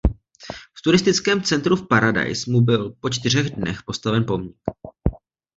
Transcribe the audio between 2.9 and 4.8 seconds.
po čtyřech dnech postaven pomník.